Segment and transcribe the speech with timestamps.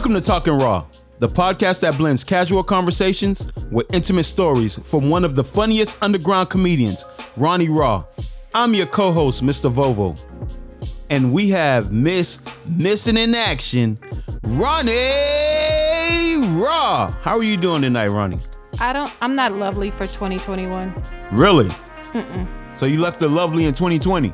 [0.00, 0.86] Welcome to Talking Raw,
[1.18, 6.48] the podcast that blends casual conversations with intimate stories from one of the funniest underground
[6.48, 7.04] comedians,
[7.36, 8.06] Ronnie Raw.
[8.54, 9.70] I'm your co-host, Mr.
[9.70, 10.18] Vovo.
[11.10, 13.98] And we have Miss Missing in Action,
[14.42, 14.94] Ronnie
[16.58, 17.10] Raw.
[17.20, 18.40] How are you doing tonight, Ronnie?
[18.78, 19.12] I don't.
[19.20, 20.94] I'm not lovely for 2021.
[21.30, 21.70] Really?
[22.76, 24.32] So you left the lovely in 2020.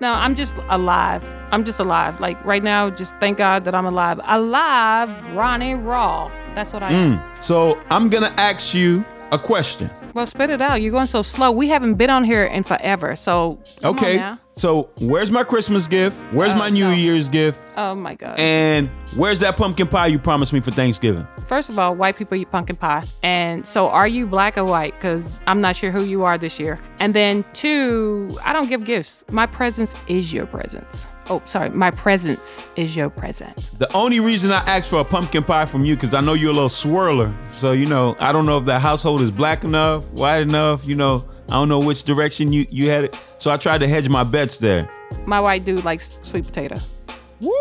[0.00, 1.24] No, I'm just alive.
[1.52, 2.20] I'm just alive.
[2.20, 4.20] Like right now, just thank God that I'm alive.
[4.24, 6.30] Alive, Ronnie Raw.
[6.54, 7.18] That's what I am.
[7.18, 7.42] Mm.
[7.44, 9.90] So I'm gonna ask you a question.
[10.14, 10.80] Well, spit it out.
[10.82, 11.50] You're going so slow.
[11.50, 13.16] We haven't been on here in forever.
[13.16, 14.36] So Okay.
[14.56, 16.16] So where's my Christmas gift?
[16.32, 16.92] Where's Oh, my New no.
[16.92, 17.60] Year's gift?
[17.76, 18.38] Oh my God.
[18.38, 21.26] And where's that pumpkin pie you promised me for Thanksgiving?
[21.46, 23.04] First of all, white people eat pumpkin pie.
[23.24, 24.94] And so, are you black or white?
[24.94, 26.78] Because I'm not sure who you are this year.
[27.00, 29.24] And then, two, I don't give gifts.
[29.30, 31.06] My presence is your presence.
[31.28, 31.70] Oh, sorry.
[31.70, 33.72] My presence is your present.
[33.78, 36.50] The only reason I asked for a pumpkin pie from you because I know you're
[36.50, 37.34] a little swirler.
[37.50, 40.86] So you know, I don't know if that household is black enough, white enough.
[40.86, 43.18] You know, I don't know which direction you you had it.
[43.38, 44.90] So I tried to hedge my bets there.
[45.26, 46.78] My white dude likes sweet potato.
[47.40, 47.52] Woo!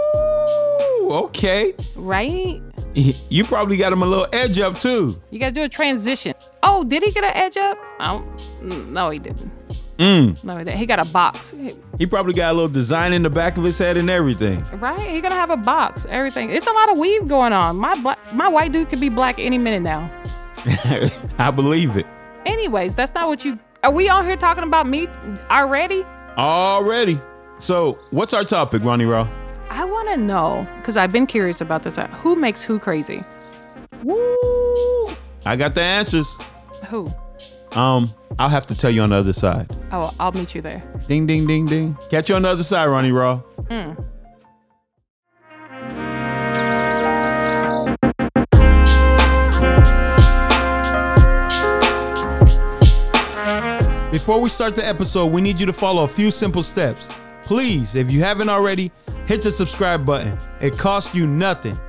[1.12, 1.74] Okay.
[1.96, 2.62] Right?
[2.96, 5.20] You probably got him a little edge up too.
[5.32, 6.36] You gotta do a transition.
[6.62, 7.76] Oh, did he get an edge up?
[8.00, 9.52] I don't, mm, no, he didn't.
[9.98, 10.44] Mm.
[10.44, 10.78] No, he didn't.
[10.78, 11.56] He got a box.
[11.98, 14.64] He probably got a little design in the back of his head and everything.
[14.80, 15.10] Right?
[15.10, 16.06] He gonna have a box.
[16.08, 16.52] Everything.
[16.52, 17.78] It's a lot of weave going on.
[17.78, 20.12] My black, my white dude could be black any minute now.
[21.40, 22.06] I believe it.
[22.46, 23.58] Anyways, that's not what you.
[23.84, 25.10] Are we on here talking about me
[25.52, 26.06] already?
[26.38, 27.20] Already.
[27.60, 29.28] So, what's our topic, Ronnie Raw?
[29.70, 31.98] I want to know because I've been curious about this.
[31.98, 33.26] Who makes who crazy?
[34.02, 35.10] Woo!
[35.46, 36.28] I got the answers.
[36.90, 37.12] Who?
[37.74, 39.70] Um, I'll have to tell you on the other side.
[39.92, 40.82] Oh, I'll meet you there.
[41.10, 41.98] Ding, ding, ding, ding.
[42.10, 43.42] Catch you on the other side, Ronnie Raw.
[54.14, 57.08] Before we start the episode, we need you to follow a few simple steps.
[57.42, 58.92] Please, if you haven't already,
[59.26, 60.38] hit the subscribe button.
[60.62, 61.80] It costs you nothing.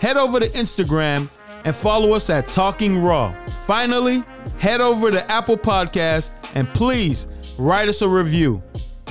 [0.00, 1.28] Head over to Instagram
[1.66, 3.36] and follow us at Talking Raw.
[3.66, 4.24] Finally,
[4.56, 7.26] head over to Apple Podcasts and please
[7.58, 8.62] write us a review.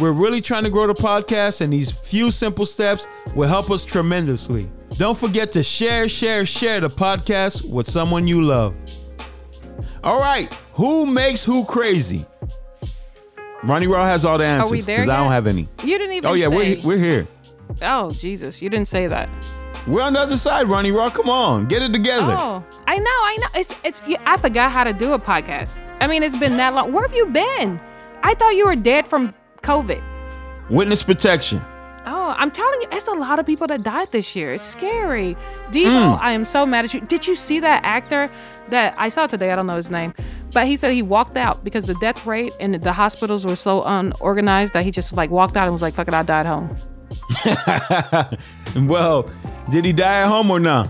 [0.01, 3.05] We're really trying to grow the podcast, and these few simple steps
[3.35, 4.71] will help us tremendously.
[4.97, 8.73] Don't forget to share, share, share the podcast with someone you love.
[10.03, 12.25] All right, who makes who crazy?
[13.63, 15.67] Ronnie Raw has all the answers we there Because I don't have any.
[15.83, 16.29] You didn't even.
[16.29, 16.55] Oh yeah, say.
[16.55, 17.27] we're we're here.
[17.81, 19.29] Oh Jesus, you didn't say that.
[19.87, 21.09] We're on the other side, Ronnie Raw.
[21.09, 22.35] Come on, get it together.
[22.37, 23.47] Oh, I know, I know.
[23.55, 24.01] It's it's.
[24.25, 25.81] I forgot how to do a podcast.
[25.99, 26.93] I mean, it's been that long.
[26.93, 27.79] Where have you been?
[28.23, 29.33] I thought you were dead from
[29.63, 30.01] COVID.
[30.69, 31.61] Witness protection.
[32.05, 34.53] Oh, I'm telling you, it's a lot of people that died this year.
[34.53, 35.35] It's scary.
[35.71, 36.19] Devo, mm.
[36.19, 37.01] I am so mad at you.
[37.01, 38.31] Did you see that actor
[38.71, 39.51] that I saw today?
[39.51, 40.13] I don't know his name,
[40.53, 43.83] but he said he walked out because the death rate and the hospitals were so
[43.83, 46.75] unorganized that he just like walked out and was like, "Fuck it, I died home."
[48.87, 49.29] well,
[49.69, 50.89] did he die at home or not?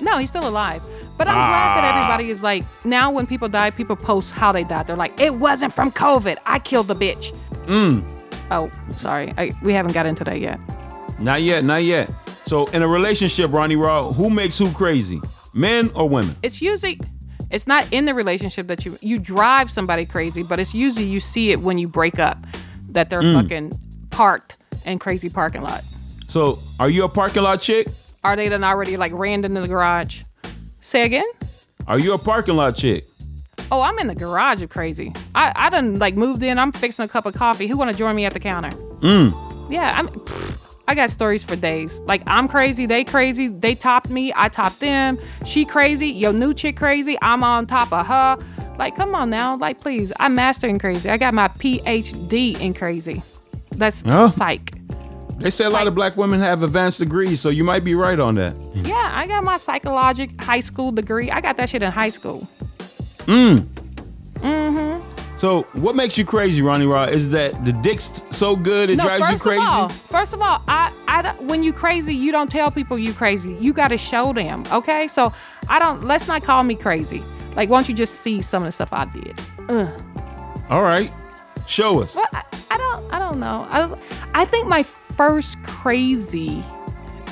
[0.00, 0.82] No, he's still alive.
[1.18, 4.64] But I'm glad that everybody is like now when people die, people post how they
[4.64, 4.86] died.
[4.86, 6.38] They're like, it wasn't from COVID.
[6.46, 7.34] I killed the bitch.
[7.66, 8.02] Mm.
[8.50, 9.34] Oh, sorry.
[9.36, 10.58] I, we haven't got into that yet.
[11.18, 12.10] Not yet, not yet.
[12.26, 15.20] So in a relationship, Ronnie Raw, who makes who crazy?
[15.52, 16.34] Men or women?
[16.42, 16.98] It's usually
[17.50, 21.20] it's not in the relationship that you you drive somebody crazy, but it's usually you
[21.20, 22.38] see it when you break up
[22.90, 23.72] that they're fucking
[24.10, 25.82] parked in crazy parking lot.
[26.28, 27.88] So are you a parking lot chick?
[28.22, 30.22] Are they then already like ran into the garage?
[30.80, 31.26] Say again?
[31.86, 33.04] Are you a parking lot chick?
[33.72, 35.12] Oh, I'm in the garage of crazy.
[35.34, 36.58] I, I done like moved in.
[36.58, 37.66] I'm fixing a cup of coffee.
[37.66, 38.70] Who want to join me at the counter?
[38.98, 39.32] Mm.
[39.70, 40.08] Yeah, I'm.
[40.08, 40.59] pfft,
[40.90, 42.00] I got stories for days.
[42.00, 45.18] Like I'm crazy, they crazy, they topped me, I topped them.
[45.46, 48.36] She crazy, your new chick crazy, I'm on top of her.
[48.76, 50.12] Like, come on now, like please.
[50.18, 51.08] I'm mastering crazy.
[51.08, 53.22] I got my PhD in crazy.
[53.76, 54.26] That's Oh.
[54.26, 54.72] psych.
[55.38, 58.18] They say a lot of black women have advanced degrees, so you might be right
[58.18, 58.56] on that.
[58.74, 61.30] Yeah, I got my psychologic high school degree.
[61.30, 62.40] I got that shit in high school.
[63.26, 63.60] Mm.
[64.40, 65.09] Mm-hmm.
[65.40, 67.04] So what makes you crazy, Ronnie Raw?
[67.04, 69.62] Is that the dick's so good it no, drives you crazy?
[69.62, 73.14] of all, first of all, I, I, when you crazy, you don't tell people you
[73.14, 73.54] crazy.
[73.54, 75.08] You got to show them, okay?
[75.08, 75.32] So
[75.70, 76.04] I don't.
[76.04, 77.22] Let's not call me crazy.
[77.56, 79.40] Like, why don't you just see some of the stuff I did?
[80.68, 81.10] All right.
[81.66, 82.14] Show us.
[82.14, 83.14] Well, I, I don't.
[83.14, 83.66] I don't know.
[83.70, 83.98] I,
[84.34, 86.62] I think my first crazy,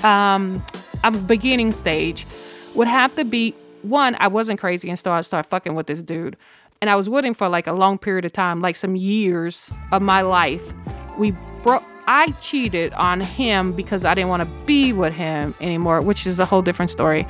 [0.03, 0.63] um,
[1.05, 2.27] um, beginning stage
[2.75, 4.17] would have to be one.
[4.19, 6.39] I wasn't crazy and started start fucking with this dude,
[6.81, 9.71] and I was with him for like a long period of time, like some years
[9.93, 10.73] of my life.
[11.17, 11.33] We
[11.63, 11.83] broke.
[12.07, 16.39] I cheated on him because I didn't want to be with him anymore, which is
[16.39, 17.27] a whole different story.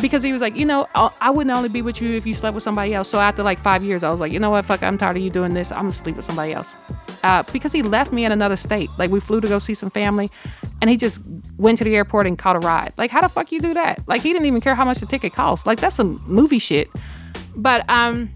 [0.00, 2.54] Because he was like, you know, I wouldn't only be with you if you slept
[2.54, 3.08] with somebody else.
[3.08, 5.22] So after like five years, I was like, you know what, fuck, I'm tired of
[5.22, 5.72] you doing this.
[5.72, 6.74] I'm gonna sleep with somebody else.
[7.24, 8.88] Uh, because he left me in another state.
[8.96, 10.30] Like we flew to go see some family,
[10.80, 11.20] and he just
[11.56, 12.92] went to the airport and caught a ride.
[12.96, 14.00] Like how the fuck you do that?
[14.06, 15.66] Like he didn't even care how much the ticket cost.
[15.66, 16.88] Like that's some movie shit.
[17.56, 18.30] But um,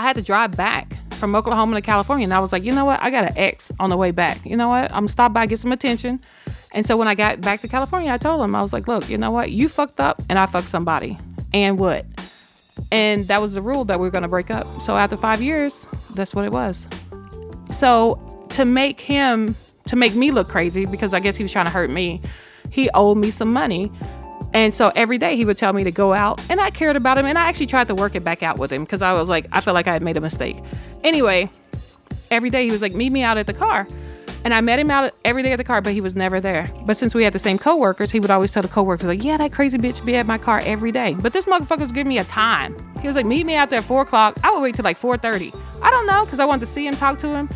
[0.00, 2.86] I had to drive back from Oklahoma to California, and I was like, you know
[2.86, 3.02] what?
[3.02, 4.46] I got an ex on the way back.
[4.46, 4.84] You know what?
[4.84, 6.22] I'm gonna stop by get some attention.
[6.72, 9.10] And so when I got back to California, I told him I was like, look,
[9.10, 9.50] you know what?
[9.50, 11.18] You fucked up, and I fucked somebody,
[11.52, 12.06] and what?
[12.90, 14.66] And that was the rule that we were gonna break up.
[14.80, 16.86] So after five years, that's what it was.
[17.70, 19.54] So to make him
[19.84, 22.22] to make me look crazy because I guess he was trying to hurt me,
[22.70, 23.92] he owed me some money.
[24.52, 27.18] And so every day he would tell me to go out, and I cared about
[27.18, 29.28] him, and I actually tried to work it back out with him because I was
[29.28, 30.56] like, I felt like I had made a mistake.
[31.04, 31.50] Anyway,
[32.30, 33.86] every day he was like, meet me out at the car.
[34.42, 36.70] And I met him out every day at the car, but he was never there.
[36.86, 39.36] But since we had the same coworkers, he would always tell the coworkers, like, yeah,
[39.36, 41.14] that crazy bitch be at my car every day.
[41.20, 42.74] But this motherfucker was giving me a time.
[43.00, 44.38] He was like, meet me out there at four o'clock.
[44.42, 45.54] I would wait till like 4.30.
[45.82, 47.50] I don't know, because I wanted to see him, talk to him.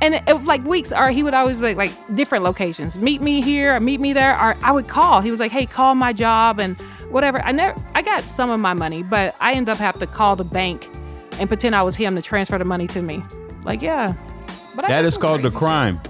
[0.00, 2.96] And it, like weeks, or he would always be like different locations.
[3.02, 5.20] Meet me here, or meet me there, or I would call.
[5.20, 6.76] He was like, hey, call my job and
[7.10, 7.40] whatever.
[7.40, 10.36] I never, I got some of my money, but I ended up having to call
[10.36, 10.88] the bank
[11.40, 13.22] and pretend I was him to transfer the money to me.
[13.64, 14.14] Like, yeah.
[14.76, 16.00] But That got called the crime.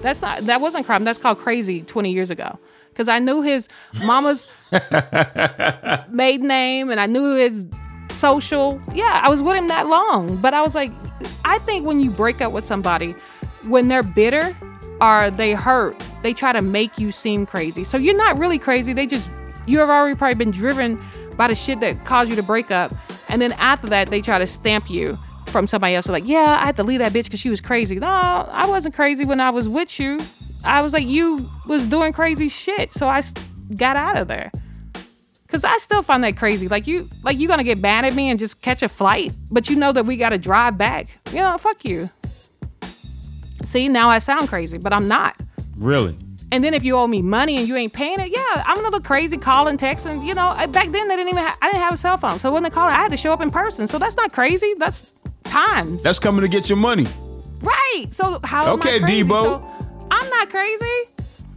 [0.00, 0.42] That's not.
[0.46, 1.04] That wasn't crime.
[1.04, 1.82] That's called crazy.
[1.82, 2.58] Twenty years ago,
[2.90, 3.68] because I knew his
[4.04, 4.46] mama's
[6.10, 7.64] maiden name and I knew his
[8.10, 8.80] social.
[8.94, 10.90] Yeah, I was with him that long, but I was like,
[11.44, 13.14] I think when you break up with somebody,
[13.66, 14.56] when they're bitter
[15.00, 17.84] or they hurt, they try to make you seem crazy.
[17.84, 18.92] So you're not really crazy.
[18.92, 19.28] They just
[19.66, 21.02] you have already probably been driven
[21.36, 22.92] by the shit that caused you to break up,
[23.28, 26.08] and then after that, they try to stamp you from somebody else.
[26.08, 27.98] Like, yeah, I had to leave that bitch because she was crazy.
[27.98, 30.18] No, I wasn't crazy when I was with you.
[30.64, 33.22] I was like, you was doing crazy shit, so I
[33.74, 34.50] got out of there.
[35.48, 36.66] Cause I still find that crazy.
[36.66, 39.70] Like you, like you gonna get mad at me and just catch a flight, but
[39.70, 41.06] you know that we gotta drive back.
[41.30, 42.10] You know, fuck you.
[43.66, 45.36] See, now I sound crazy, but I'm not.
[45.76, 46.16] Really?
[46.52, 48.90] And then if you owe me money and you ain't paying it, yeah, I'm gonna
[48.90, 50.24] look crazy calling, texting.
[50.24, 51.42] You know, back then they didn't even.
[51.42, 53.32] Ha- I didn't have a cell phone, so when they called, I had to show
[53.32, 53.86] up in person.
[53.88, 54.74] So that's not crazy.
[54.78, 55.12] That's
[55.44, 56.02] times.
[56.04, 57.06] That's coming to get your money.
[57.60, 58.06] Right.
[58.10, 59.24] So how Okay, am I crazy?
[59.24, 59.42] Debo.
[59.42, 61.08] So I'm not crazy.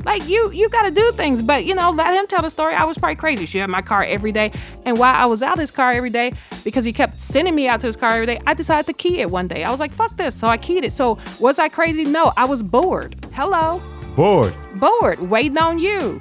[0.05, 2.73] Like you, you got to do things, but you know, let him tell the story.
[2.73, 3.45] I was probably crazy.
[3.45, 4.51] She had my car every day,
[4.85, 6.31] and while I was out his car every day,
[6.63, 9.19] because he kept sending me out to his car every day, I decided to key
[9.19, 9.65] it one day.
[9.65, 10.93] I was like, "Fuck this!" So I keyed it.
[10.93, 12.05] So was I crazy?
[12.05, 13.17] No, I was bored.
[13.33, 13.81] Hello,
[14.15, 14.53] Bored.
[14.75, 16.19] bored, waiting on you,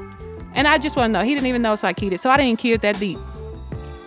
[0.54, 1.24] and I just want to know.
[1.24, 2.20] He didn't even know, so I keyed it.
[2.20, 3.18] So I didn't key it that deep.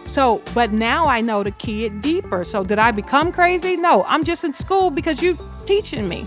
[0.06, 2.44] So, but now I know to key it deeper.
[2.44, 3.78] So did I become crazy?
[3.78, 6.26] No, I'm just in school because you teaching me.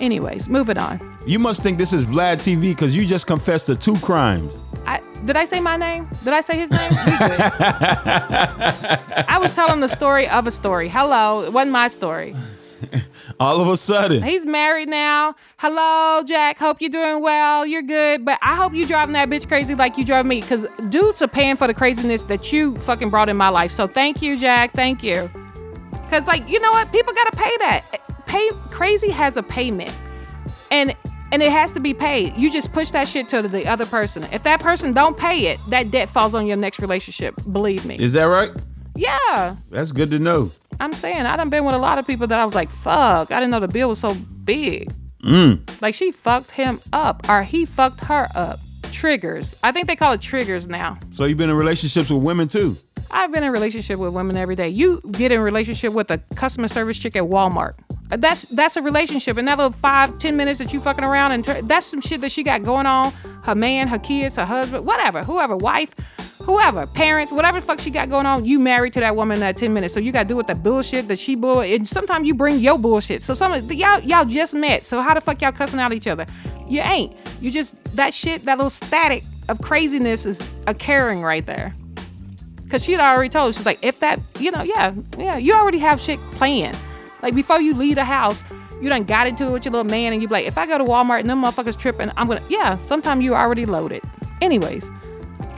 [0.00, 1.15] Anyways, moving on.
[1.26, 4.52] You must think this is Vlad TV because you just confessed to two crimes.
[4.86, 6.08] I did I say my name?
[6.22, 6.78] Did I say his name?
[9.28, 10.88] I was telling the story of a story.
[10.88, 12.36] Hello, it wasn't my story.
[13.40, 14.22] All of a sudden.
[14.22, 15.34] He's married now.
[15.56, 16.58] Hello, Jack.
[16.58, 17.66] Hope you're doing well.
[17.66, 18.24] You're good.
[18.24, 20.42] But I hope you're driving that bitch crazy like you drove me.
[20.42, 23.72] Cause dudes are paying for the craziness that you fucking brought in my life.
[23.72, 24.74] So thank you, Jack.
[24.74, 25.28] Thank you.
[26.08, 26.92] Cause like, you know what?
[26.92, 27.82] People gotta pay that.
[28.26, 29.92] Pay crazy has a payment.
[30.70, 30.94] And
[31.32, 32.36] and it has to be paid.
[32.36, 34.24] You just push that shit to the other person.
[34.32, 37.34] If that person don't pay it, that debt falls on your next relationship.
[37.52, 37.96] Believe me.
[37.98, 38.50] Is that right?
[38.94, 39.56] Yeah.
[39.70, 40.50] That's good to know.
[40.80, 43.30] I'm saying I done been with a lot of people that I was like, fuck,
[43.30, 44.14] I didn't know the bill was so
[44.44, 44.92] big.
[45.22, 45.82] Mm.
[45.82, 48.60] Like she fucked him up or he fucked her up.
[48.92, 49.58] Triggers.
[49.62, 50.98] I think they call it triggers now.
[51.12, 52.76] So you've been in relationships with women too.
[53.10, 54.68] I've been in relationship with women every day.
[54.68, 57.74] You get in relationship with a customer service chick at Walmart.
[58.10, 59.36] Uh, That's that's a relationship.
[59.36, 62.30] And that little five, ten minutes that you fucking around and that's some shit that
[62.30, 63.12] she got going on.
[63.42, 65.94] Her man, her kids, her husband, whatever, whoever, wife,
[66.42, 68.44] whoever, parents, whatever the fuck she got going on.
[68.44, 70.46] You married to that woman in that ten minutes, so you got to do with
[70.46, 71.60] the bullshit that she bull.
[71.60, 73.24] And sometimes you bring your bullshit.
[73.24, 74.84] So some of y'all y'all just met.
[74.84, 76.26] So how the fuck y'all cussing out each other?
[76.68, 77.16] You ain't.
[77.40, 81.74] You just that shit, that little static of craziness is a caring right there.
[82.70, 83.54] Cause she had already told.
[83.54, 86.76] She's like, if that, you know, yeah, yeah, you already have shit planned.
[87.26, 88.40] Like before you leave the house,
[88.80, 90.64] you done got into it with your little man, and you be like, if I
[90.64, 92.78] go to Walmart and them motherfuckers tripping, I'm gonna, yeah.
[92.86, 94.00] Sometimes you already loaded.
[94.40, 94.88] Anyways,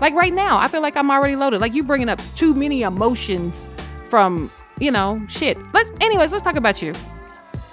[0.01, 1.61] like right now, I feel like I'm already loaded.
[1.61, 3.69] Like you bringing up too many emotions
[4.09, 5.59] from, you know, shit.
[5.75, 6.95] Let's, anyways, let's talk about you.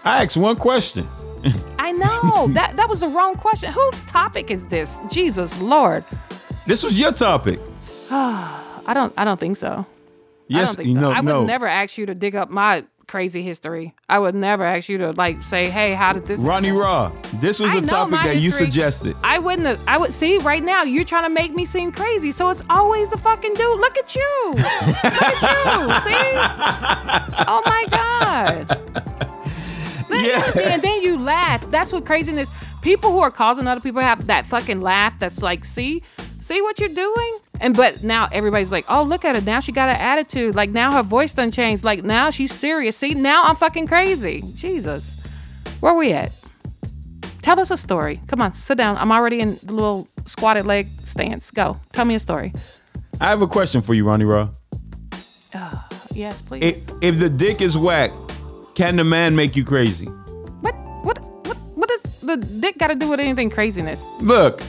[0.04, 1.06] I asked one question.
[1.80, 3.72] I know that that was the wrong question.
[3.72, 5.00] Whose topic is this?
[5.10, 6.04] Jesus Lord,
[6.68, 7.62] This was your topic.
[8.12, 9.70] I don't, I don't think so.
[9.70, 9.86] I
[10.50, 11.00] Yes, don't think you so.
[11.00, 11.46] know, I would no.
[11.46, 13.94] never ask you to dig up my crazy history.
[14.10, 16.82] I would never ask you to like say, "Hey, how did this?" Ronnie happen?
[16.82, 19.16] Raw, this was I a topic that you suggested.
[19.24, 19.80] I wouldn't have.
[19.88, 20.84] I would see right now.
[20.84, 23.80] You're trying to make me seem crazy, so it's always the fucking dude.
[23.80, 24.52] Look at you.
[24.54, 24.66] Look
[25.06, 25.42] at
[25.80, 26.12] you.
[26.12, 27.46] See?
[27.48, 28.70] Oh my god.
[30.10, 30.42] Yeah.
[30.52, 31.70] See, and then you laugh.
[31.72, 32.50] That's what craziness.
[32.82, 35.18] People who are causing other people have that fucking laugh.
[35.20, 36.04] That's like, see,
[36.46, 37.38] see what you're doing.
[37.60, 39.42] And but now everybody's like, oh look at her.
[39.42, 40.56] Now she got an attitude.
[40.56, 41.84] Like now her voice done changed.
[41.84, 42.96] Like now she's serious.
[42.98, 44.44] See, now I'm fucking crazy.
[44.56, 45.20] Jesus,
[45.80, 46.32] where are we at?
[47.42, 48.20] Tell us a story.
[48.28, 48.98] Come on, sit down.
[48.98, 51.52] I'm already in the little squatted leg stance.
[51.52, 51.78] Go.
[51.94, 52.54] Tell me a story.
[53.22, 54.50] I have a question for you, Ronnie Raw.
[55.54, 55.82] Uh,
[56.16, 56.64] Yes, please.
[56.64, 58.10] If, if the dick is whack,
[58.74, 60.06] can the man make you crazy?
[60.06, 60.74] what?
[61.04, 61.20] What?
[61.46, 61.58] What?
[61.76, 64.06] What does the dick got to do with anything craziness?
[64.22, 64.62] Look,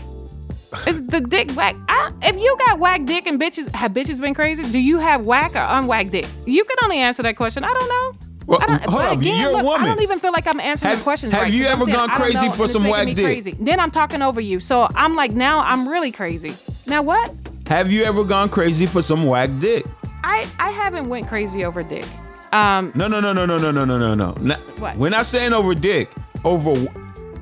[0.87, 1.77] Is the dick whack?
[1.89, 5.25] I, if you got whack dick and bitches have bitches been crazy, do you have
[5.25, 6.27] whack or unwhack dick?
[6.45, 7.65] You can only answer that question.
[7.65, 8.29] I don't know.
[8.47, 9.87] Well, I don't, hold but up, again, you're a woman.
[9.87, 11.97] I don't even feel like I'm answering Have- the questions have right, you ever saying,
[11.97, 13.17] gone crazy know, for some whack dick?
[13.25, 13.57] Crazy.
[13.59, 16.53] Then I'm talking over you, so I'm like, now I'm really crazy.
[16.87, 17.33] Now what?
[17.67, 19.85] have you ever gone crazy for some whack dick?
[20.23, 22.05] I I haven't went crazy over dick.
[22.53, 24.55] Um, No, no, no, no, no, no, no, no, no, no.
[24.79, 24.97] What?
[24.97, 26.13] We're not saying over dick,
[26.45, 26.73] over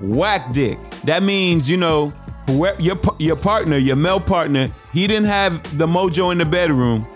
[0.01, 0.79] whack dick.
[1.05, 2.13] That means you know,
[2.49, 7.07] your your partner, your male partner, he didn't have the mojo in the bedroom,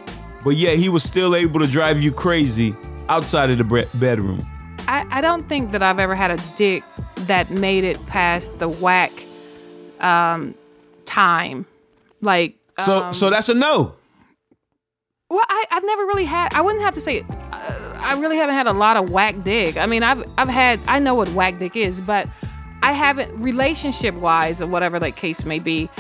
[0.45, 2.75] but yet he was still able to drive you crazy
[3.09, 4.41] outside of the bre- bedroom.
[4.87, 6.83] I, I don't think that I've ever had a dick
[7.27, 9.13] that made it past the whack
[10.01, 10.55] um,
[11.05, 11.67] time.
[12.23, 13.95] Like, So, um, so that's a no.
[15.29, 16.55] well, I, I've never really had.
[16.55, 17.21] I wouldn't have to say.
[17.53, 19.77] Uh, I really haven't had a lot of whack dick.
[19.77, 20.81] I mean, I've I've had.
[20.89, 22.27] I know what whack dick is, but
[22.89, 25.91] I haven't relationship wise or whatever that case may be.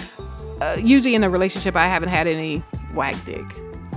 [0.62, 2.60] Uh, usually in a relationship, I haven't had any
[2.94, 3.44] whack dick.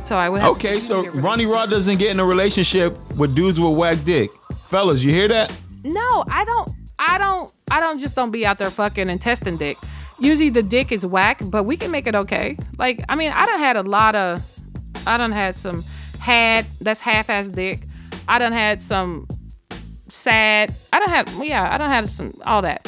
[0.04, 0.52] So I would have.
[0.58, 4.30] Okay, so Ronnie Raw doesn't get in a relationship with dudes with whack dick.
[4.68, 5.58] Fellas, you hear that?
[5.86, 6.70] No, I don't.
[7.00, 7.50] I don't.
[7.72, 9.78] I don't just don't be out there fucking and testing dick.
[10.20, 12.58] Usually the dick is whack, but we can make it okay.
[12.78, 14.44] Like I mean, I done had a lot of.
[15.08, 15.86] I done had some
[16.20, 17.88] had that's half-ass dick.
[18.28, 19.30] I done had some
[20.14, 20.74] sad.
[20.94, 21.74] I don't have yeah.
[21.74, 22.88] I don't have some all that.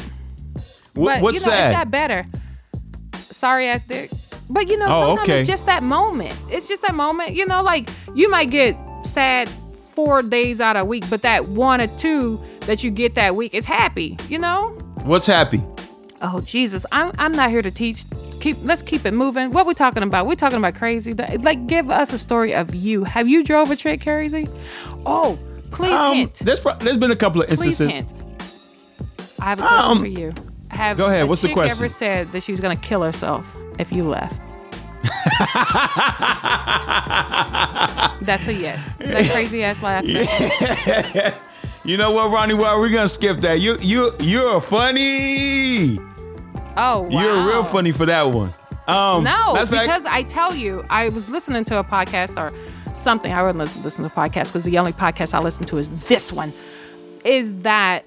[0.96, 1.72] Wh- But what's you know, sad?
[1.72, 2.26] it's got better.
[3.16, 4.10] Sorry ass dick.
[4.50, 5.40] But you know, Oh, sometimes okay.
[5.42, 6.36] it's just that moment.
[6.50, 7.34] It's just that moment.
[7.34, 9.50] You know, like you might get sad
[9.94, 13.36] four days out of a week, but that one or two that you get that
[13.36, 14.18] week is happy.
[14.30, 14.70] You know?
[15.04, 15.62] What's happy?
[16.22, 18.06] Oh Jesus, I'm I'm not here to teach.
[18.40, 19.52] Keep let's keep it moving.
[19.52, 20.26] What we talking about?
[20.26, 21.14] we talking about crazy.
[21.14, 23.06] Like, give us a story of you.
[23.06, 24.48] Have you drove a trick crazy?
[25.06, 25.40] Oh,
[25.74, 26.36] please Um, hint.
[26.40, 28.12] there's pro- there's been a couple of Please instances.
[28.12, 28.14] hint.
[29.42, 30.34] I have a question Um, for you.
[30.70, 31.72] Have go ahead, a what's the chick question?
[31.72, 34.40] ever said that she was gonna kill herself if you left?
[38.22, 38.96] That's a yes.
[38.98, 40.06] That crazy ass laugh.
[41.86, 42.54] You know what, Ronnie?
[42.54, 43.60] Well, we're gonna skip that.
[43.60, 46.00] You you you're funny.
[46.78, 47.10] Oh, wow.
[47.10, 48.52] You're real funny for that one.
[48.88, 52.54] Um, No, that's like- because I tell you, I was listening to a podcast or
[52.96, 53.32] something.
[53.34, 56.32] I wouldn't listen- to a podcast because the only podcast I listen to is this
[56.32, 56.54] one.
[57.24, 58.06] Is that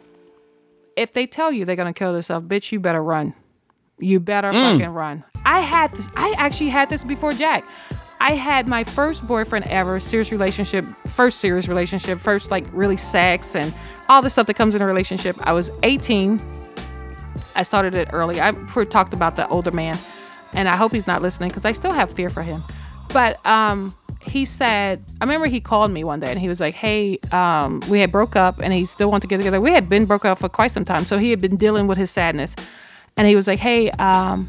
[0.97, 3.35] if they tell you they're gonna kill themselves, bitch, you better run.
[3.99, 4.73] You better Mm.
[4.73, 5.25] fucking run.
[5.45, 6.09] I had this.
[6.16, 7.64] I actually had this before Jack.
[8.21, 13.55] I had my first boyfriend ever, serious relationship, first serious relationship, first like really sex
[13.55, 13.75] and
[14.09, 15.37] all the stuff that comes in a relationship.
[15.47, 16.40] I was 18.
[17.55, 18.40] I started it early.
[18.40, 18.52] I
[18.88, 19.99] talked about the older man,
[20.55, 22.62] and I hope he's not listening because I still have fear for him.
[23.12, 23.95] But um,
[24.26, 27.80] he said, I remember he called me one day and he was like, "Hey, um,
[27.88, 29.61] we had broke up, and he still wanted to get together.
[29.61, 31.99] We had been broke up for quite some time, so he had been dealing with
[31.99, 32.54] his sadness."
[33.16, 34.49] And he was like, "Hey, um,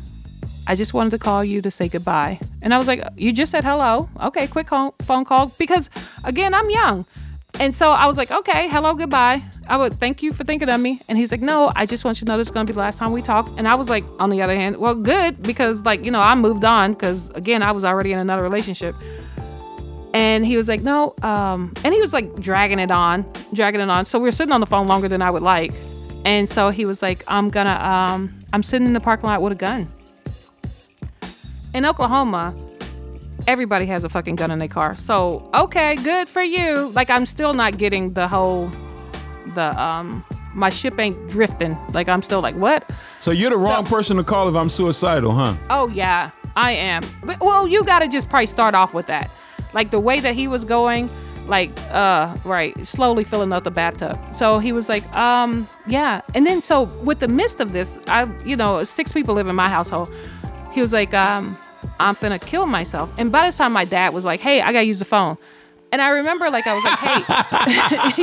[0.68, 3.52] I just wanted to call you to say goodbye." And I was like, "You just
[3.52, 4.10] said hello.
[4.22, 5.90] Okay, quick phone call because
[6.26, 7.06] again, I'm young."
[7.60, 9.42] And so I was like, okay, hello, goodbye.
[9.68, 11.00] I would thank you for thinking of me.
[11.10, 12.76] And he's like, no, I just want you to know this is going to be
[12.76, 13.50] the last time we talk.
[13.58, 16.36] And I was like, on the other hand, well, good, because like, you know, I
[16.36, 18.94] moved on because again, I was already in another relationship.
[20.14, 23.90] And he was like, no, um, and he was like dragging it on, dragging it
[23.90, 24.06] on.
[24.06, 25.72] So we were sitting on the phone longer than I would like.
[26.26, 29.52] And so he was like, I'm gonna, um, I'm sitting in the parking lot with
[29.52, 29.88] a gun.
[31.74, 32.56] In Oklahoma,
[33.48, 34.96] everybody has a fucking gun in their car.
[34.96, 36.90] So, okay, good for you.
[36.90, 38.72] Like I'm still not getting the whole
[39.54, 40.24] the um
[40.54, 41.78] my ship ain't drifting.
[41.94, 42.90] Like I'm still like, what?
[43.20, 45.56] so you're the wrong So- person to call if I'm suicidal, huh?
[45.70, 47.04] Oh yeah, I am.
[47.24, 49.30] But well, you got to just probably start off with that.
[49.74, 51.10] Like the way that he was going,
[51.48, 54.18] like uh right, slowly filling up the bathtub.
[54.34, 56.22] So he was like, um, yeah.
[56.36, 59.56] And then so with the midst of this, I you know, six people live in
[59.56, 60.14] my household.
[60.74, 61.56] He was like, um,
[62.00, 63.10] I'm finna kill myself.
[63.18, 65.38] And by this time my dad was like, hey, I gotta use the phone.
[65.92, 67.24] And I remember, like, I was like, hey,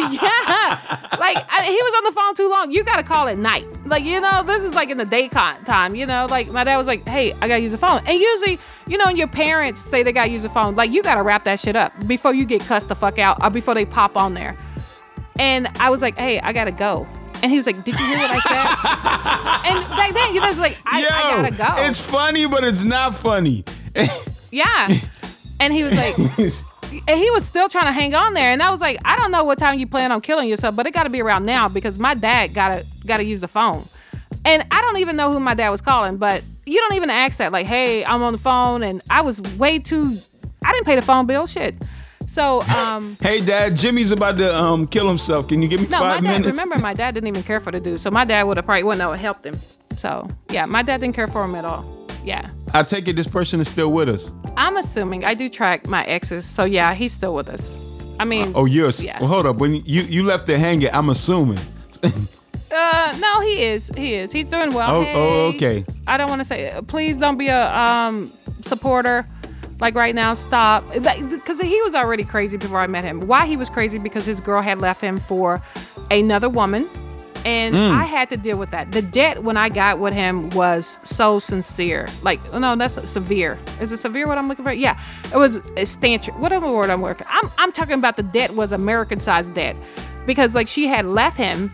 [0.15, 0.79] yeah.
[1.19, 2.71] Like, I, he was on the phone too long.
[2.71, 3.67] You got to call at night.
[3.87, 6.27] Like, you know, this is like in the daytime time, you know?
[6.29, 8.03] Like, my dad was like, hey, I got to use the phone.
[8.07, 10.91] And usually, you know, when your parents say they got to use the phone, like,
[10.91, 13.49] you got to wrap that shit up before you get cussed the fuck out or
[13.49, 14.57] before they pop on there.
[15.39, 17.07] And I was like, hey, I got to go.
[17.43, 20.49] And he was like, "Did you hear what I said?" and back then, you know,
[20.49, 23.65] was like, I, Yo, "I gotta go." It's funny, but it's not funny.
[24.51, 25.01] Yeah.
[25.61, 26.17] And he was like,
[27.07, 28.51] and he was still trying to hang on there.
[28.51, 30.87] And I was like, I don't know what time you plan on killing yourself, but
[30.87, 33.85] it got to be around now because my dad gotta gotta use the phone.
[34.45, 37.39] And I don't even know who my dad was calling, but you don't even ask
[37.39, 37.53] that.
[37.53, 40.17] Like, hey, I'm on the phone, and I was way too.
[40.65, 41.47] I didn't pay the phone bill.
[41.47, 41.75] Shit.
[42.27, 45.49] So, um, hey, Dad, Jimmy's about to um kill himself.
[45.49, 46.39] Can you give me no, five my dad.
[46.41, 46.51] minutes?
[46.51, 48.01] Remember, my dad didn't even care for the dude.
[48.01, 49.57] So my dad would have probably wouldn't have helped him.
[49.97, 52.04] So yeah, my dad didn't care for him at all.
[52.25, 52.49] Yeah.
[52.73, 54.33] I take it this person is still with us.
[54.57, 57.73] I'm assuming I do track my exes, so yeah, he's still with us.
[58.19, 58.91] I mean, Oh, you're.
[58.91, 59.19] Yeah.
[59.21, 59.57] Well, hold up.
[59.57, 61.59] When you you left it hanging, I'm assuming.
[62.73, 63.89] uh, no, he is.
[63.97, 64.33] He is.
[64.33, 64.91] He's doing well.
[64.91, 65.85] Oh, oh, okay.
[66.07, 66.73] I don't want to say.
[66.87, 68.31] Please don't be a um
[68.63, 69.27] supporter.
[69.81, 70.85] Like right now, stop.
[70.93, 73.27] Because he was already crazy before I met him.
[73.27, 73.99] Why he was crazy?
[73.99, 75.61] Because his girl had left him for
[76.11, 76.89] another woman,
[77.45, 77.91] and Mm.
[77.91, 78.93] I had to deal with that.
[78.93, 82.09] The debt when I got with him was so sincere.
[82.23, 83.59] Like, no, that's severe.
[83.81, 84.27] Is it severe?
[84.27, 84.73] What I'm looking for?
[84.73, 84.99] Yeah,
[85.33, 86.27] it was a stanch.
[86.39, 87.27] Whatever word I'm working.
[87.31, 89.77] I'm I'm talking about the debt was American sized debt,
[90.27, 91.69] because like she had left him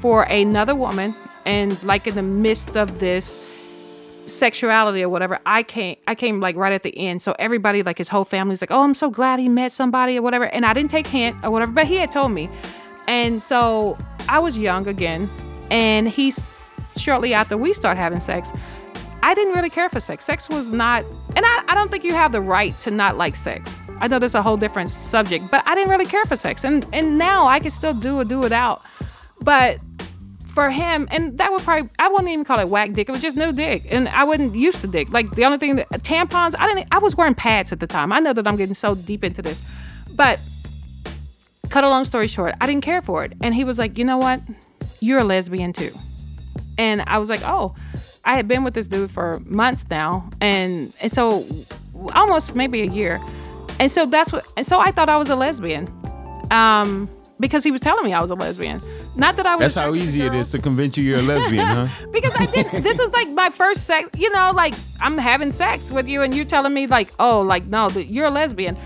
[0.00, 1.14] for another woman,
[1.46, 3.36] and like in the midst of this
[4.26, 7.98] sexuality or whatever i came i came like right at the end so everybody like
[7.98, 10.72] his whole family's like oh i'm so glad he met somebody or whatever and i
[10.72, 12.48] didn't take hint or whatever but he had told me
[13.08, 13.96] and so
[14.28, 15.28] i was young again
[15.70, 16.32] and he
[16.98, 18.52] shortly after we start having sex
[19.22, 21.04] i didn't really care for sex sex was not
[21.36, 24.18] and I, I don't think you have the right to not like sex i know
[24.18, 27.46] that's a whole different subject but i didn't really care for sex and and now
[27.46, 28.82] i can still do it do it out
[29.40, 29.78] but
[30.52, 33.08] for him, and that would probably I wouldn't even call it whack dick.
[33.08, 35.10] It was just no dick, and I wasn't used to dick.
[35.10, 36.88] Like the only thing that tampons, I didn't.
[36.92, 38.12] I was wearing pads at the time.
[38.12, 39.66] I know that I'm getting so deep into this,
[40.14, 40.38] but
[41.72, 43.32] cut a long story short, I didn't care for it.
[43.40, 44.40] And he was like, you know what,
[45.00, 45.90] you're a lesbian too,
[46.78, 47.74] and I was like, oh,
[48.24, 51.44] I had been with this dude for months now, and and so
[52.14, 53.20] almost maybe a year,
[53.80, 55.88] and so that's what, and so I thought I was a lesbian,
[56.50, 57.08] um,
[57.40, 58.80] because he was telling me I was a lesbian.
[59.14, 59.74] Not that I was.
[59.74, 61.88] That's how easy it is to convince you you're a lesbian, huh?
[62.12, 62.82] because I didn't.
[62.82, 64.08] This was like my first sex.
[64.18, 67.64] You know, like I'm having sex with you, and you're telling me like, oh, like
[67.66, 68.76] no, that you're a lesbian.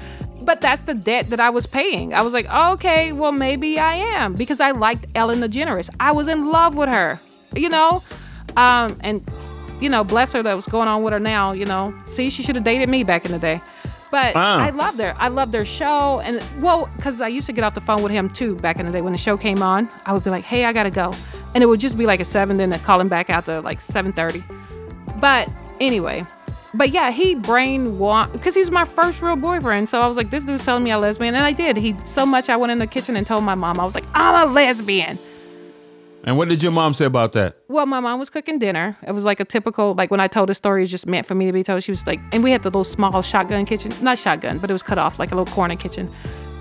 [0.46, 2.14] But that's the debt that I was paying.
[2.14, 5.90] I was like, okay, well maybe I am because I liked Ellen DeGeneres.
[6.00, 7.18] I was in love with her.
[7.54, 8.02] You know,
[8.56, 9.22] um, and
[9.80, 11.52] you know, bless her that was going on with her now.
[11.52, 13.60] You know, see, she should have dated me back in the day.
[14.10, 14.60] But Ah.
[14.62, 15.14] I loved her.
[15.18, 18.12] I loved their show, and well, because I used to get off the phone with
[18.12, 19.88] him too back in the day when the show came on.
[20.06, 21.12] I would be like, "Hey, I gotta go,"
[21.54, 23.80] and it would just be like a seven, then I'd call him back after like
[23.80, 24.44] seven thirty.
[25.20, 26.24] But anyway,
[26.74, 29.88] but yeah, he brainwashed because he was my first real boyfriend.
[29.88, 31.76] So I was like, "This dude's telling me I'm lesbian," and I did.
[31.76, 34.04] He so much I went in the kitchen and told my mom I was like,
[34.14, 35.18] "I'm a lesbian."
[36.24, 37.56] And what did your mom say about that?
[37.68, 38.96] Well, my mom was cooking dinner.
[39.06, 41.36] It was like a typical, like when I told the story, it's just meant for
[41.36, 41.84] me to be told.
[41.84, 44.72] She was like, and we had the little small shotgun kitchen, not shotgun, but it
[44.72, 46.10] was cut off like a little corner kitchen.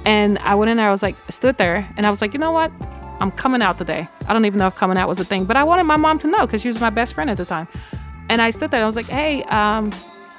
[0.06, 2.40] And I went in there, I was like, stood there, and I was like, you
[2.40, 2.72] know what?
[3.20, 4.08] I'm coming out today.
[4.28, 6.20] I don't even know if coming out was a thing, but I wanted my mom
[6.20, 7.68] to know because she was my best friend at the time.
[8.30, 9.92] And I stood there, and I was like, hey, um,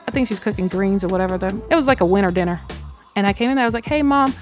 [0.07, 1.37] I think she's cooking greens or whatever.
[1.71, 2.61] It was like a winter dinner.
[3.15, 4.35] And I came in there, I was like, hey, mom,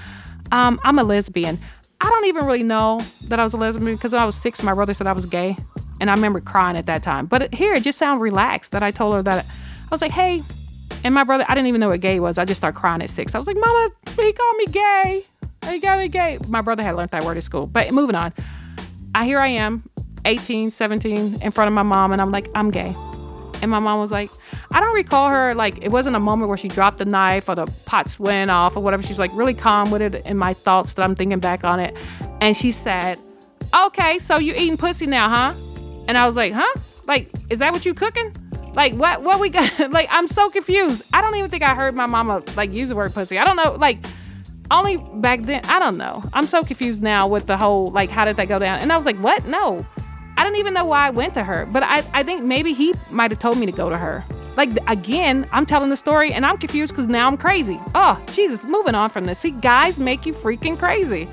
[0.51, 1.59] um, I'm a lesbian.
[2.01, 4.63] I don't even really know that I was a lesbian because when I was six,
[4.63, 5.57] my brother said I was gay.
[6.01, 7.27] And I remember crying at that time.
[7.27, 10.43] But here, it just sounded relaxed that I told her that I was like, hey,
[11.05, 12.37] and my brother, I didn't even know what gay was.
[12.37, 13.35] I just started crying at six.
[13.35, 15.23] I was like, Mama, he called me gay.
[15.71, 16.39] He got me gay.
[16.49, 17.67] My brother had learned that word at school.
[17.67, 18.33] But moving on.
[19.15, 19.89] I here I am,
[20.25, 22.95] 18, 17, in front of my mom, and I'm like, I'm gay.
[23.65, 24.31] And my mom was like,
[24.71, 27.55] I don't recall her like it wasn't a moment where she dropped the knife or
[27.55, 29.03] the pots went off or whatever.
[29.03, 31.97] She's like really calm with it in my thoughts that I'm thinking back on it.
[32.41, 33.19] And she said,
[33.75, 35.55] Okay, so you eating pussy now, huh?
[36.07, 36.73] And I was like, huh?
[37.07, 38.33] Like, is that what you cooking?
[38.75, 41.05] Like what what we got like I'm so confused.
[41.13, 43.39] I don't even think I heard my mama like use the word pussy.
[43.39, 44.05] I don't know, like
[44.71, 46.23] only back then I don't know.
[46.33, 48.81] I'm so confused now with the whole like how did that go down?
[48.81, 49.47] And I was like, what?
[49.47, 49.87] No.
[50.45, 51.65] I don't even know why I went to her.
[51.65, 54.23] But I, I think maybe he might have told me to go to her.
[54.59, 57.81] Like again, I'm telling the story and I'm confused because now I'm crazy.
[57.95, 59.39] Oh, Jesus, moving on from this.
[59.39, 61.29] See, guys make you freaking crazy.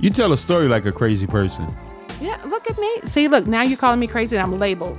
[0.00, 1.68] You tell a story like a crazy person.
[2.20, 3.02] Yeah, look at me.
[3.04, 4.98] See, look, now you're calling me crazy and I'm labeled.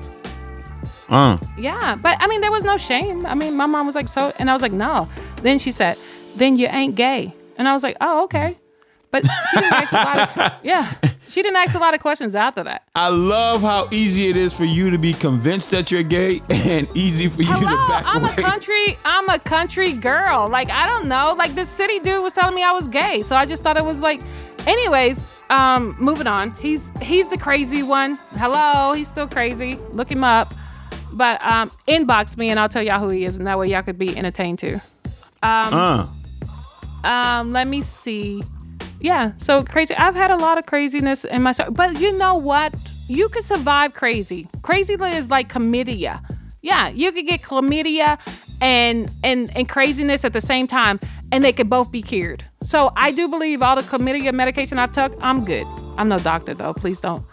[1.10, 1.38] Uh.
[1.58, 3.26] Yeah, but I mean, there was no shame.
[3.26, 5.10] I mean, my mom was like, so, and I was like, no.
[5.42, 5.98] Then she said,
[6.38, 7.34] then you ain't gay.
[7.58, 8.58] And I was like, oh, okay.
[9.12, 10.94] But she didn't ask lot of, yeah,
[11.36, 12.84] she didn't ask a lot of questions after that.
[12.96, 16.88] I love how easy it is for you to be convinced that you're gay and
[16.96, 18.32] easy for you Hello, to back I'm away.
[18.32, 20.48] a country, I'm a country girl.
[20.50, 21.36] Like, I don't know.
[21.38, 23.22] Like, this city dude was telling me I was gay.
[23.24, 24.22] So I just thought it was like,
[24.66, 26.56] anyways, um, moving on.
[26.56, 28.18] He's he's the crazy one.
[28.38, 29.78] Hello, he's still crazy.
[29.92, 30.54] Look him up.
[31.12, 33.84] But um, inbox me and I'll tell y'all who he is, and that way y'all
[33.84, 34.80] could be entertained too.
[35.44, 36.08] uh,
[37.04, 38.42] Um, let me see.
[39.06, 39.94] Yeah, so crazy.
[39.94, 42.74] I've had a lot of craziness in my but you know what?
[43.08, 44.48] You can survive crazy.
[44.64, 46.20] Crazy is like chlamydia.
[46.64, 48.18] Yeah, you could get chlamydia
[48.62, 51.00] and and and craziness at the same time,
[51.32, 52.44] and they could both be cured.
[52.64, 55.68] So I do believe all the chlamydia medication I've took, I'm good.
[56.00, 56.74] I'm no doctor though.
[56.74, 57.24] Please don't.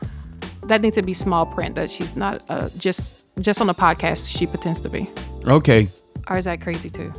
[0.64, 1.76] That needs to be small print.
[1.76, 4.28] That she's not uh, just just on the podcast.
[4.28, 5.08] She pretends to be.
[5.46, 5.88] okay.
[6.28, 7.10] Or is that crazy too?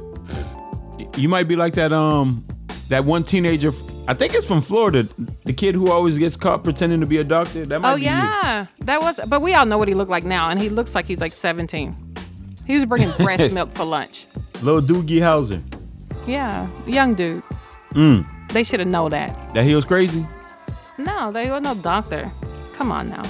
[1.18, 2.46] You might be like that um
[2.90, 3.72] that one teenager
[4.06, 5.08] I think it's from Florida,
[5.46, 7.66] the kid who always gets caught pretending to be a doctor.
[7.66, 8.06] That might Oh you.
[8.06, 9.20] yeah, that was.
[9.30, 11.32] But we all know what he looked like now, and he looks like he's like
[11.32, 11.96] 17.
[12.68, 14.26] He was bringing breast milk for lunch.
[14.62, 15.62] Little Doogie Howser.
[16.28, 17.44] Yeah, young dude.
[17.94, 18.26] Mm.
[18.50, 19.54] They should have known that.
[19.54, 20.26] That he was crazy.
[20.98, 22.30] No, they were no doctor.
[22.74, 23.24] Come on now.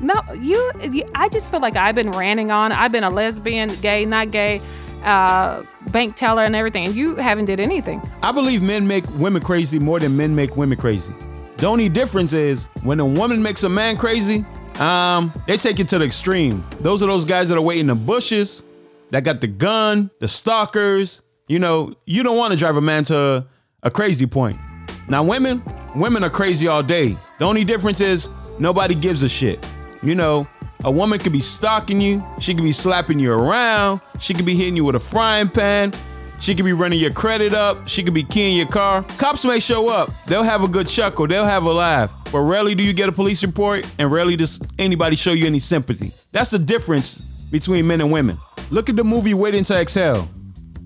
[0.00, 1.04] No, you, you.
[1.14, 2.72] I just feel like I've been ranting on.
[2.72, 4.60] I've been a lesbian, gay, not gay,
[5.04, 6.92] uh, bank teller, and everything.
[6.92, 8.02] You haven't did anything.
[8.22, 11.12] I believe men make women crazy more than men make women crazy.
[11.58, 14.44] The only difference is when a woman makes a man crazy,
[14.78, 16.64] um, they take it to the extreme.
[16.80, 18.62] Those are those guys that are waiting in the bushes,
[19.10, 21.22] that got the gun, the stalkers.
[21.48, 23.46] You know, you don't want to drive a man to
[23.82, 24.56] a crazy point.
[25.08, 25.62] Now, women,
[25.94, 27.16] women are crazy all day.
[27.38, 28.28] The only difference is
[28.58, 29.64] nobody gives a shit.
[30.02, 30.46] You know,
[30.84, 34.54] a woman could be stalking you, she could be slapping you around, she could be
[34.54, 35.92] hitting you with a frying pan,
[36.40, 39.02] she could be running your credit up, she could be keying your car.
[39.18, 42.74] Cops may show up, they'll have a good chuckle, they'll have a laugh, but rarely
[42.74, 46.12] do you get a police report and rarely does anybody show you any sympathy.
[46.32, 47.18] That's the difference
[47.50, 48.38] between men and women.
[48.70, 50.28] Look at the movie Waiting to Exhale.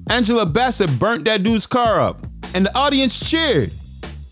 [0.09, 2.25] Angela Bassett burnt that dude's car up,
[2.55, 3.73] and the audience cheered.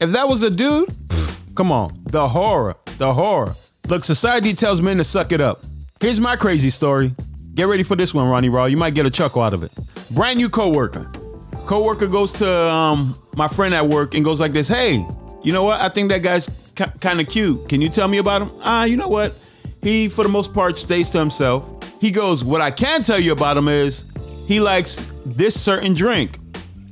[0.00, 3.54] If that was a dude, pff, come on, the horror, the horror.
[3.88, 5.64] Look, society tells men to suck it up.
[6.00, 7.14] Here's my crazy story.
[7.54, 8.66] Get ready for this one, Ronnie Raw.
[8.66, 9.72] You might get a chuckle out of it.
[10.14, 11.10] Brand new coworker.
[11.66, 15.04] Coworker goes to um, my friend at work and goes like this, "Hey,
[15.42, 15.80] you know what?
[15.80, 17.68] I think that guy's ki- kind of cute.
[17.68, 19.34] Can you tell me about him?" Ah, you know what?
[19.82, 21.66] He, for the most part, stays to himself.
[22.00, 24.04] He goes, "What I can tell you about him is
[24.46, 26.38] he likes this certain drink,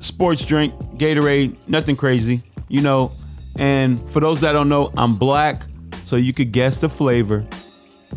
[0.01, 3.13] sports drink, Gatorade, nothing crazy, you know."
[3.59, 5.63] And for those that don't know, I'm black,
[6.07, 7.45] so you could guess the flavor.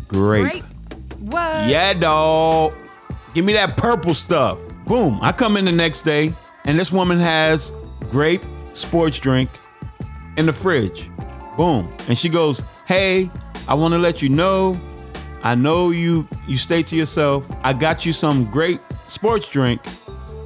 [0.08, 0.52] Grape.
[0.52, 0.64] Great.
[1.20, 1.68] What?
[1.68, 2.74] Yeah, dog.
[3.34, 4.60] Give me that purple stuff.
[4.86, 5.20] Boom.
[5.22, 6.32] I come in the next day,
[6.66, 7.72] and this woman has
[8.12, 8.42] grape
[8.74, 9.50] sports drink
[10.38, 11.10] in the fridge.
[11.58, 11.92] Boom.
[12.08, 13.30] And she goes, Hey,
[13.68, 14.80] I want to let you know.
[15.42, 17.50] I know you you stay to yourself.
[17.64, 19.82] I got you some great sports drink,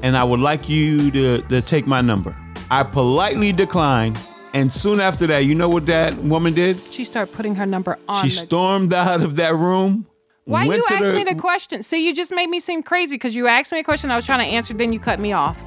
[0.02, 2.36] and I would like you to, to take my number.
[2.72, 4.18] I politely declined.
[4.54, 6.78] And soon after that, you know what that woman did?
[6.92, 8.28] She started putting her number on.
[8.28, 10.06] She the- stormed out of that room.
[10.46, 11.82] Why you asked the- me the question?
[11.84, 14.26] See, you just made me seem crazy because you asked me a question I was
[14.26, 15.58] trying to answer, then you cut me off.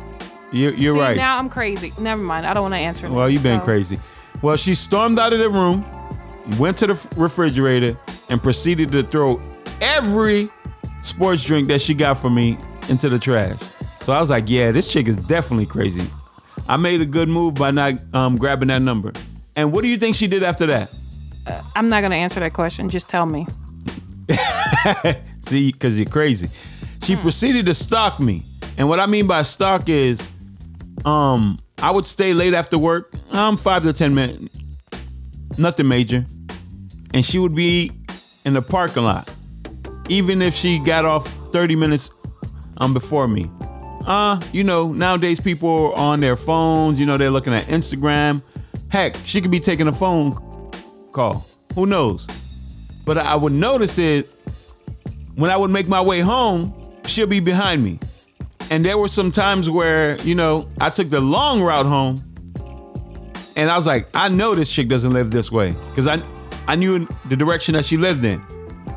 [0.53, 1.17] You're, you're See, right.
[1.17, 1.93] Now I'm crazy.
[1.99, 2.47] Never mind.
[2.47, 3.11] I don't want to answer.
[3.11, 3.99] Well, you've been So- crazy.
[4.43, 5.85] Well, she stormed out of the room,
[6.59, 7.97] went to the refrigerator,
[8.29, 9.41] and proceeded to throw
[9.81, 10.49] every
[11.03, 13.57] sports drink that she got from me into the trash.
[14.03, 16.09] So I was like, yeah, this chick is definitely crazy.
[16.69, 19.13] I made a good move by not um, grabbing that number.
[19.55, 20.93] And what do you think she did after that?
[21.75, 22.91] I'm not gonna answer that question.
[22.91, 23.47] Just tell me.
[25.47, 26.49] See, because you're crazy.
[27.05, 28.43] She proceeded to stalk me.
[28.77, 30.21] And what I mean by stalk is,
[31.05, 34.59] um, I would stay late after work, um, five to ten minutes,
[35.57, 36.27] nothing major,
[37.15, 37.93] and she would be
[38.45, 39.33] in the parking lot,
[40.09, 42.11] even if she got off 30 minutes
[42.79, 43.51] um before me.
[44.07, 46.99] Uh, you know, nowadays people are on their phones.
[47.01, 48.43] You know, they're looking at Instagram.
[48.89, 50.33] Heck, she could be taking a phone
[51.13, 51.45] call.
[51.75, 52.27] Who knows?
[53.05, 54.31] But I would notice it
[55.35, 56.73] when I would make my way home,
[57.07, 57.99] she'll be behind me.
[58.71, 62.17] And there were some times where, you know, I took the long route home
[63.57, 65.75] and I was like, I know this chick doesn't live this way.
[65.95, 66.21] Cause I
[66.69, 68.43] I knew the direction that she lived in.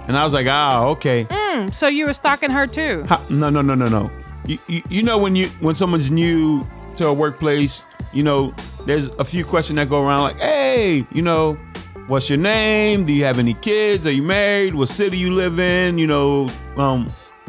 [0.07, 1.27] And I was like, ah, okay.
[1.29, 3.03] Hmm, so you were stalking her too?
[3.07, 4.09] How- no, no, no, no, no.
[4.49, 7.83] You, you, you know when you when someone's new to a workplace,
[8.13, 8.51] you know,
[8.87, 11.53] there's a few questions that go around like, hey, you know,
[12.07, 13.05] what's your name?
[13.05, 14.07] Do you have any kids?
[14.07, 14.73] Are you married?
[14.73, 15.99] What city you live in?
[15.99, 17.07] You know, um,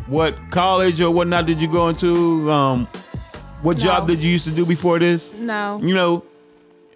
[0.09, 2.53] what college or whatnot did you go into?
[2.53, 2.87] Um,
[3.63, 5.33] what job did you used to do before this?
[5.33, 6.25] No, You know.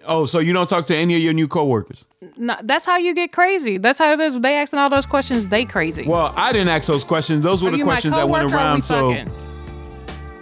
[0.07, 2.05] Oh, so you don't talk to any of your new coworkers?
[2.37, 3.79] no, that's how you get crazy.
[3.79, 4.39] That's how it is.
[4.39, 5.47] They asking all those questions.
[5.47, 6.05] They crazy.
[6.05, 7.43] Well, I didn't ask those questions.
[7.43, 8.83] Those were Are the questions that went or we around.
[8.83, 9.44] So fucking?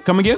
[0.04, 0.38] Come again?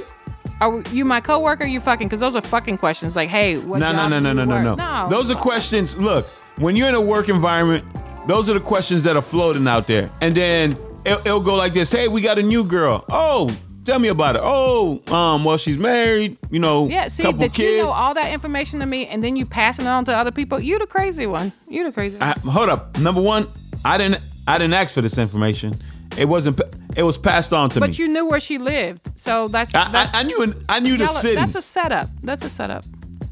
[0.62, 1.63] Are you my coworker?
[1.63, 2.08] Or you fucking?
[2.08, 3.15] Because those are fucking questions.
[3.15, 4.78] Like, hey, what No, no, no, no, no, no, work?
[4.78, 5.08] no.
[5.10, 5.97] Those are questions.
[5.97, 6.25] Look,
[6.58, 7.84] when you're in a work environment,
[8.28, 10.10] those are the questions that are floating out there.
[10.21, 10.71] And then
[11.06, 13.04] it'll, it'll go like this: Hey, we got a new girl.
[13.10, 14.41] Oh, tell me about it.
[14.43, 16.38] Oh, um, well, she's married.
[16.49, 17.73] You know, Yeah, see couple that kids.
[17.73, 20.32] you know all that information to me, and then you passing it on to other
[20.32, 20.62] people.
[20.62, 21.51] You the crazy one.
[21.67, 22.17] You the crazy.
[22.17, 22.30] One.
[22.30, 22.97] I, hold up.
[22.99, 23.45] Number one,
[23.84, 24.21] I didn't.
[24.47, 25.73] I didn't ask for this information.
[26.17, 26.60] It wasn't.
[26.95, 27.88] It was passed on to me.
[27.88, 30.41] but you knew where she lived, so that's I, that's I, I knew.
[30.43, 31.36] an- I knew the city.
[31.36, 32.08] that's a setup.
[32.23, 32.84] That's a setup.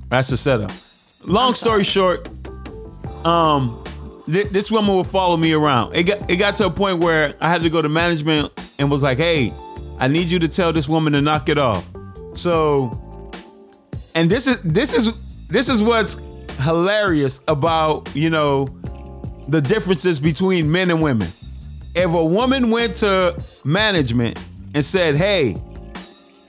[0.10, 0.72] That's a setup.
[1.26, 2.28] Long story short,
[3.26, 3.82] um,
[4.26, 5.96] th- this woman would follow me around.
[5.96, 8.92] It got it got to a point where I had to go to management and
[8.92, 9.54] was like, "Hey,
[10.00, 11.86] I need you to tell this woman to knock it off."
[12.34, 12.92] So,
[14.16, 16.18] and this is this is this is what's
[16.60, 18.66] hilarious about you know
[19.48, 21.30] the differences between men and women.
[21.96, 24.40] If a woman went to management
[24.74, 25.58] and said, "Hey,"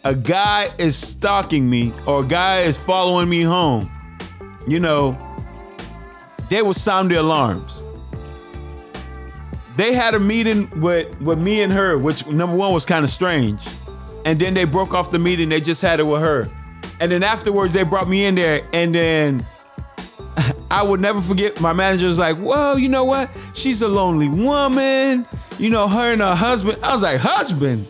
[0.02, 3.90] a guy is stalking me or a guy is following me home,
[4.66, 5.18] you know,
[6.48, 7.83] they would sound the alarms.
[9.76, 13.11] They had a meeting with, with me and her, which number one was kind of
[13.11, 13.61] strange.
[14.24, 16.46] And then they broke off the meeting, they just had it with her.
[17.00, 19.44] And then afterwards, they brought me in there, and then
[20.79, 23.29] I would never forget my manager was like, "Well, you know what?
[23.55, 25.27] She's a lonely woman.
[25.59, 26.79] You know, her and her husband.
[26.83, 27.87] I was like, Husband?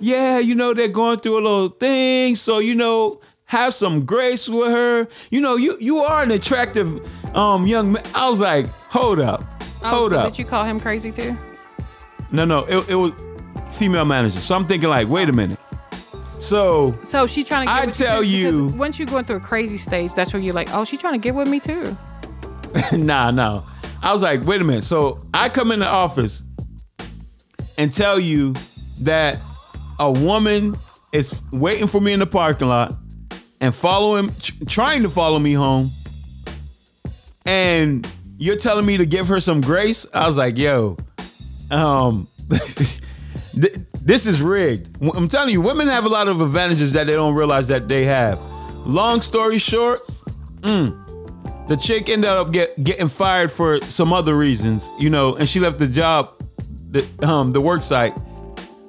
[0.00, 2.34] Yeah, you know, they're going through a little thing.
[2.36, 5.06] So, you know, have some grace with her.
[5.30, 6.88] You know, you you are an attractive
[7.36, 8.02] um young man.
[8.14, 9.44] I was like, hold up.
[9.82, 10.32] Oh, Hold so up.
[10.32, 11.36] Did you call him crazy too?
[12.32, 13.12] no, no, it, it was
[13.70, 14.40] female manager.
[14.40, 15.58] So I'm thinking like, wait a minute.
[16.40, 17.72] So So she trying to.
[17.72, 20.42] Get I with tell you, you- once you're going through a crazy stage, that's where
[20.42, 21.96] you're like, oh, she trying to get with me too.
[22.92, 23.64] nah, no.
[24.02, 24.84] I was like, wait a minute.
[24.84, 26.42] So I come in the office
[27.78, 28.54] and tell you
[29.00, 29.38] that
[29.98, 30.76] a woman
[31.12, 32.94] is waiting for me in the parking lot
[33.60, 35.90] and following, tr- trying to follow me home,
[37.46, 38.06] and
[38.36, 40.06] you're telling me to give her some grace.
[40.12, 40.96] I was like, yo,
[41.70, 44.96] um, this is rigged.
[45.00, 48.04] I'm telling you, women have a lot of advantages that they don't realize that they
[48.04, 48.40] have.
[48.86, 50.02] Long story short,
[51.68, 55.60] the chick ended up get, getting fired for some other reasons, you know, and she
[55.60, 56.30] left the job,
[56.90, 58.16] the um the work site.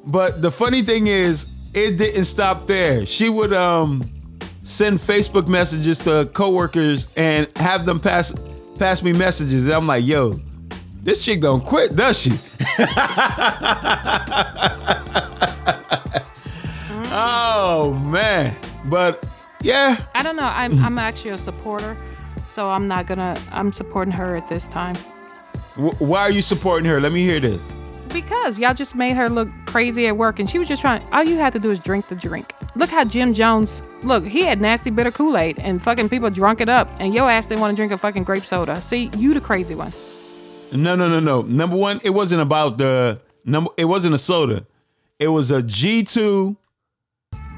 [0.08, 3.06] But the funny thing is, it didn't stop there.
[3.06, 4.04] She would um
[4.64, 8.34] send Facebook messages to coworkers and have them pass
[8.78, 9.66] pass me messages.
[9.66, 10.40] And I'm like, yo,
[11.04, 12.32] this chick don't quit, does she?
[17.12, 18.56] oh man.
[18.86, 19.26] But
[19.62, 20.52] yeah, I don't know.
[20.52, 21.98] I'm I'm actually a supporter,
[22.56, 23.36] so I'm not gonna.
[23.52, 24.96] I'm supporting her at this time
[25.76, 27.00] w- why are you supporting her?
[27.02, 27.62] Let me hear this.
[28.14, 31.02] because y'all just made her look crazy at work, and she was just trying.
[31.12, 32.54] All you had to do is drink the drink.
[32.76, 33.82] Look how Jim Jones.
[34.04, 37.30] Look, he had nasty bitter Kool Aid, and fucking people drunk it up, and your
[37.30, 38.80] ass didn't want to drink a fucking grape soda.
[38.82, 39.92] See, you the crazy one.
[40.72, 41.42] No, no, no, no.
[41.42, 43.72] Number one, it wasn't about the number.
[43.78, 44.66] It wasn't a soda.
[45.20, 46.56] It was a G two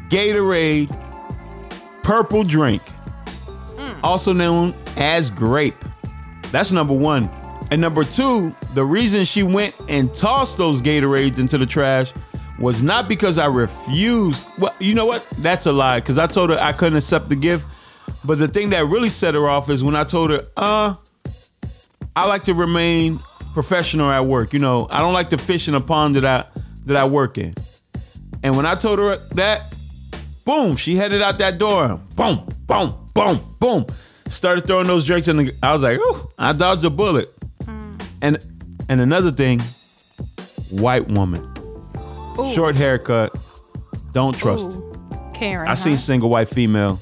[0.09, 0.89] Gatorade
[2.03, 2.81] purple drink,
[4.03, 5.75] also known as grape.
[6.51, 7.29] That's number one.
[7.71, 12.13] And number two, the reason she went and tossed those Gatorades into the trash
[12.59, 14.45] was not because I refused.
[14.59, 15.27] Well, you know what?
[15.39, 15.99] That's a lie.
[15.99, 17.65] Because I told her I couldn't accept the gift.
[18.25, 20.95] But the thing that really set her off is when I told her, uh,
[22.15, 23.19] I like to remain
[23.53, 24.53] professional at work.
[24.53, 26.45] You know, I don't like to fish in a pond that I
[26.85, 27.53] that I work in.
[28.43, 29.73] And when I told her that,
[30.45, 31.99] boom, she headed out that door.
[32.15, 33.85] Boom, boom, boom, boom.
[34.27, 35.53] Started throwing those drinks in the.
[35.63, 37.29] I was like, ooh, I dodged a bullet.
[37.61, 38.03] Mm.
[38.21, 38.45] And
[38.89, 39.59] and another thing,
[40.69, 41.41] white woman,
[42.39, 42.53] Ooh.
[42.53, 43.37] short haircut,
[44.11, 44.69] don't trust.
[44.69, 45.67] Ooh, Karen.
[45.67, 46.99] I seen single white female.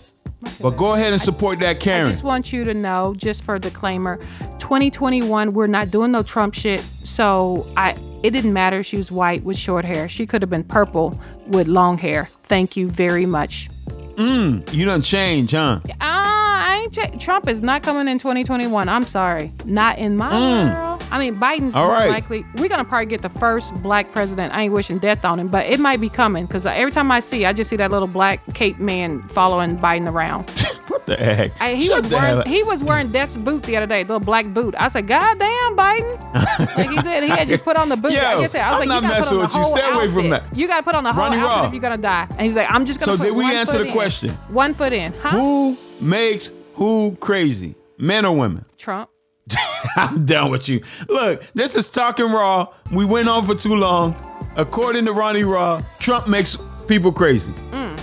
[0.61, 2.05] But go ahead and support that Karen.
[2.05, 4.17] I just want you to know, just for disclaimer,
[4.59, 6.81] 2021, we're not doing no Trump shit.
[6.81, 8.79] So I, it didn't matter.
[8.79, 10.07] if She was white with short hair.
[10.07, 12.25] She could have been purple with long hair.
[12.43, 13.69] Thank you very much.
[14.17, 15.79] You done change, huh?
[16.01, 16.93] Ah, I ain't.
[16.93, 18.87] Ch- Trump is not coming in 2021.
[18.89, 21.03] I'm sorry, not in my world.
[21.11, 21.75] I mean, Biden's Mm.
[21.75, 22.09] All more right.
[22.09, 22.45] likely.
[22.57, 24.53] We're gonna probably get the first black president.
[24.53, 27.19] I ain't wishing death on him, but it might be coming because every time I
[27.19, 30.49] see, I just see that little black cape man following Biden around.
[31.05, 31.51] The heck?
[31.61, 34.25] I, he Shut was wearing he was wearing Death's boot the other day, the little
[34.25, 34.73] black boot.
[34.77, 36.33] I said, God damn, Biden.
[36.77, 37.23] like he did.
[37.23, 38.11] He had just put on the boot.
[38.13, 39.63] Yo, I guess I was I'm like, not you messing with you.
[39.65, 40.43] Stay away from that.
[40.55, 41.67] You gotta put on the whole Ronnie outfit Raw.
[41.67, 42.25] if you're gonna die.
[42.31, 43.91] And he's like, I'm just gonna So put did we answer the in.
[43.91, 44.29] question?
[44.49, 45.13] One foot in.
[45.13, 45.31] Huh?
[45.31, 47.75] Who makes who crazy?
[47.97, 48.65] Men or women?
[48.77, 49.09] Trump.
[49.95, 50.81] I'm done with you.
[51.07, 52.67] Look, this is talking raw.
[52.91, 54.15] We went on for too long.
[54.55, 57.51] According to Ronnie Raw, Trump makes people crazy.
[57.71, 57.94] Mm.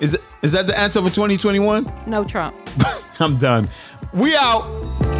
[0.00, 1.90] Is, is that the answer for 2021?
[2.06, 2.56] No Trump.
[3.20, 3.68] I'm done.
[4.12, 5.17] We out.